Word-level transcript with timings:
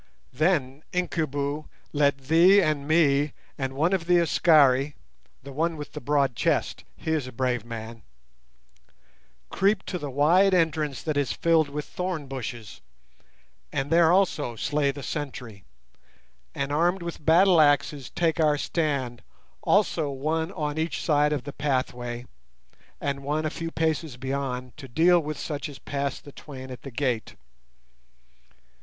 Then, 0.33 0.81
Incubu, 0.93 1.65
let 1.93 2.17
thee 2.17 2.59
and 2.59 2.87
me 2.87 3.33
and 3.55 3.73
one 3.73 3.93
of 3.93 4.05
the 4.07 4.17
Askari—the 4.17 5.51
one 5.53 5.77
with 5.77 5.91
the 5.91 6.01
broad 6.01 6.35
chest—he 6.35 7.11
is 7.11 7.27
a 7.27 7.31
brave 7.31 7.63
man—creep 7.63 8.01
to 9.85 9.99
the 9.99 10.09
wide 10.09 10.55
entrance 10.55 11.03
that 11.03 11.17
is 11.17 11.33
filled 11.33 11.69
with 11.69 11.85
thorn 11.85 12.25
bushes, 12.25 12.81
and 13.71 13.91
there 13.91 14.11
also 14.11 14.55
slay 14.55 14.89
the 14.89 15.03
sentry, 15.03 15.65
and 16.55 16.71
armed 16.71 17.03
with 17.03 17.23
battle 17.23 17.61
axes 17.61 18.09
take 18.09 18.39
our 18.39 18.57
stand 18.57 19.21
also 19.61 20.09
one 20.09 20.51
on 20.53 20.79
each 20.79 20.99
side 20.99 21.31
of 21.31 21.43
the 21.43 21.53
pathway, 21.53 22.25
and 22.99 23.21
one 23.21 23.45
a 23.45 23.51
few 23.51 23.69
paces 23.69 24.17
beyond 24.17 24.75
to 24.77 24.87
deal 24.87 25.19
with 25.19 25.37
such 25.37 25.69
as 25.69 25.77
pass 25.77 26.19
the 26.19 26.31
twain 26.31 26.71
at 26.71 26.81
the 26.81 26.89
gate. 26.89 27.35